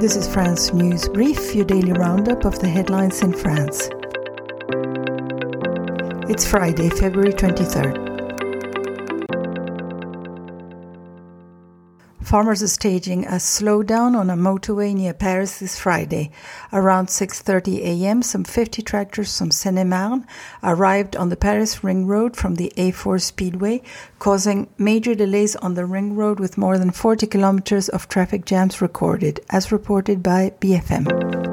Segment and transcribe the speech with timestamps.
[0.00, 3.90] This is France News Brief, your daily roundup of the headlines in France.
[6.30, 8.09] It's Friday, February 23rd.
[12.30, 16.30] Farmers are staging a slowdown on a motorway near Paris this Friday.
[16.72, 20.24] Around 6:30 a.m., some 50 tractors from Seine-et-Marne
[20.62, 23.82] arrived on the Paris Ring Road from the A4 Speedway,
[24.20, 28.80] causing major delays on the ring road with more than 40 kilometers of traffic jams
[28.80, 31.49] recorded, as reported by BFM.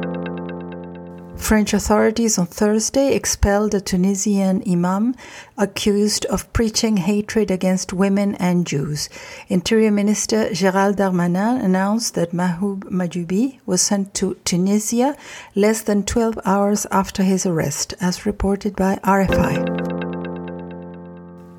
[1.37, 5.15] French authorities on Thursday expelled a Tunisian imam
[5.57, 9.09] accused of preaching hatred against women and Jews.
[9.47, 15.15] Interior Minister Gérald Darmanin announced that Mahjoub Mahjoubi was sent to Tunisia
[15.55, 19.86] less than 12 hours after his arrest, as reported by RFI.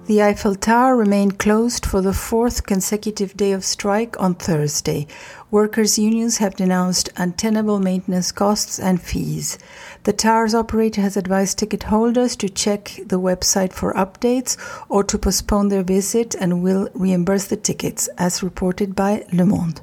[0.08, 5.06] The Eiffel Tower remained closed for the fourth consecutive day of strike on Thursday.
[5.50, 9.58] Workers' unions have denounced untenable maintenance costs and fees.
[10.04, 14.56] The tower's operator has advised ticket holders to check the website for updates
[14.88, 19.78] or to postpone their visit and will reimburse the tickets, as reported by Le Monde.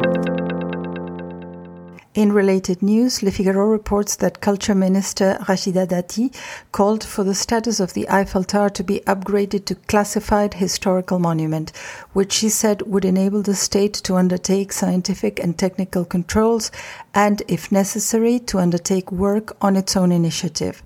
[2.15, 6.33] In related news, Le Figaro reports that Culture Minister Rachida Dati
[6.71, 11.73] called for the status of the Eiffel Tower to be upgraded to classified historical monument,
[12.13, 16.71] which she said would enable the state to undertake scientific and technical controls
[17.13, 20.83] and, if necessary, to undertake work on its own initiative.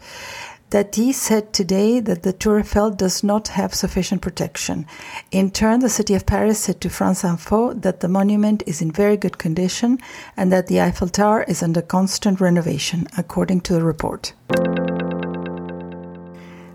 [0.69, 4.85] Dati said today that the Tour Eiffel does not have sufficient protection.
[5.31, 8.91] In turn, the city of Paris said to France Info that the monument is in
[8.91, 9.97] very good condition
[10.37, 14.33] and that the Eiffel Tower is under constant renovation, according to the report.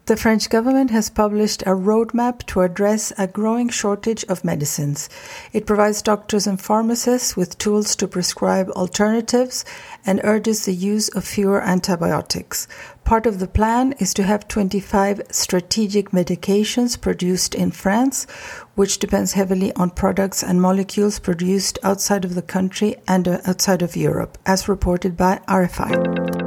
[0.07, 5.09] The French government has published a roadmap to address a growing shortage of medicines.
[5.55, 9.65] It provides doctors and pharmacists with tools to prescribe alternatives
[10.05, 12.69] and urges the use of fewer antibiotics.
[13.05, 18.27] Part of the plan is to have 25 strategic medications produced in France,
[18.75, 23.81] which depends heavily on products and molecules produced outside of the country and uh, outside
[23.81, 26.44] of Europe, as reported by RFI.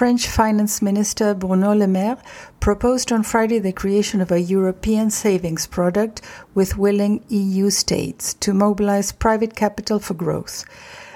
[0.00, 2.16] French Finance Minister Bruno Le Maire
[2.58, 6.22] proposed on Friday the creation of a European savings product
[6.54, 10.64] with willing EU states to mobilize private capital for growth.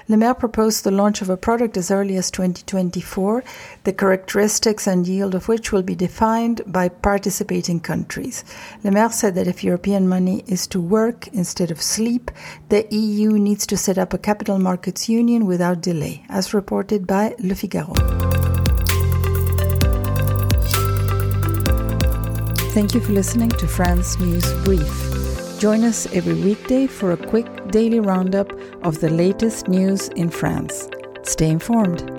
[0.07, 3.43] Le Maire proposed the launch of a product as early as 2024,
[3.85, 8.43] the characteristics and yield of which will be defined by participating countries.
[8.83, 12.29] Le Maire said that if European money is to work instead of sleep,
[12.69, 17.33] the EU needs to set up a capital markets union without delay, as reported by
[17.39, 18.24] Le Figaro.
[22.75, 25.61] Thank you for listening to France News Brief.
[25.61, 28.51] Join us every weekday for a quick daily roundup
[28.83, 30.89] of the latest news in France.
[31.23, 32.14] Stay informed.